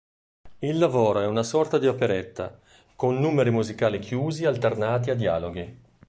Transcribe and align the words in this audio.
Il 0.57 0.79
lavoro 0.79 1.19
è 1.19 1.27
una 1.27 1.43
sorta 1.43 1.77
di 1.77 1.85
operetta, 1.85 2.59
con 2.95 3.19
numeri 3.19 3.51
musicali 3.51 3.99
chiusi 3.99 4.47
alternati 4.47 5.11
a 5.11 5.13
dialoghi. 5.13 5.79